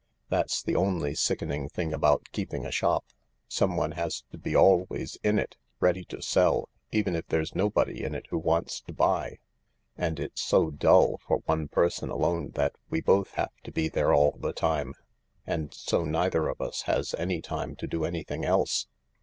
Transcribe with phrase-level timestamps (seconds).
[0.29, 3.05] That's the only sickening thing about keeping a shop—
[3.47, 8.15] someone has to be always in it, ready to sell, even if there's nobody in
[8.15, 9.37] it who wants to buy.
[9.95, 14.11] And it's so dull for one person alone that we both have to be there
[14.11, 14.95] all the time,
[15.45, 18.87] and so neither of us has any time to do anything else.